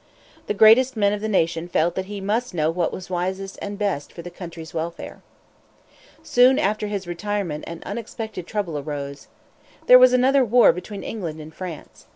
[0.47, 3.77] The greatest men of the nation felt that he must know what was wisest and
[3.77, 5.21] best for the country's welfare.
[6.23, 9.27] Soon after his retirement an unexpected trouble arose.
[9.85, 12.07] There was another war between England and France.